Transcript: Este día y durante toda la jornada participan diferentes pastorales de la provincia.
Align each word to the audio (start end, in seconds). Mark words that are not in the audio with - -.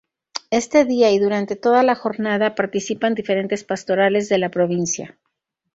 Este 0.49 0.83
día 0.83 1.11
y 1.11 1.19
durante 1.19 1.55
toda 1.55 1.83
la 1.83 1.93
jornada 1.93 2.55
participan 2.55 3.13
diferentes 3.13 3.63
pastorales 3.63 4.29
de 4.29 4.39
la 4.39 4.49
provincia. 4.49 5.19